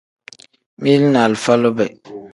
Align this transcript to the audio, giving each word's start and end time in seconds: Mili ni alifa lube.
Mili 0.77 1.07
ni 1.13 1.17
alifa 1.25 1.53
lube. 1.61 1.85